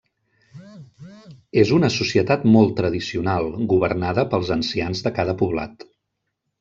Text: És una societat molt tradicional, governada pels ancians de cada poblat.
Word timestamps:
És 1.63 1.73
una 1.75 1.91
societat 1.97 2.47
molt 2.55 2.73
tradicional, 2.81 3.53
governada 3.75 4.27
pels 4.33 4.51
ancians 4.57 5.05
de 5.09 5.13
cada 5.21 5.37
poblat. 5.43 5.87